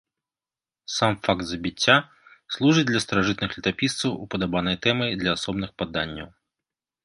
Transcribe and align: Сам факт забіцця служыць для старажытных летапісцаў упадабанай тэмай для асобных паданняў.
Сам 0.93 1.11
факт 1.27 1.43
забіцця 1.49 1.97
служыць 2.57 2.85
для 2.93 3.03
старажытных 3.05 3.49
летапісцаў 3.61 4.11
упадабанай 4.27 4.75
тэмай 4.89 5.09
для 5.23 5.31
асобных 5.39 5.69
паданняў. 5.83 6.27